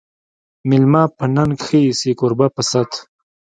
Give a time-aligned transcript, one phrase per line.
[0.69, 2.91] مېلمه په ننګ ښه ایسي، کوربه په صت